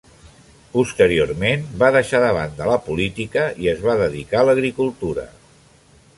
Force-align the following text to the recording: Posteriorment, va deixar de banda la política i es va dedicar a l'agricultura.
Posteriorment, 0.77 1.67
va 1.83 1.91
deixar 1.97 2.21
de 2.25 2.31
banda 2.39 2.71
la 2.71 2.79
política 2.89 3.45
i 3.67 3.71
es 3.75 3.85
va 3.89 3.99
dedicar 4.01 4.43
a 4.43 4.49
l'agricultura. 4.51 5.29